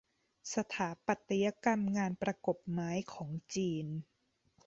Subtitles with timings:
[0.53, 3.87] สถาปัตยกรรมงานประกบไม้ของจีน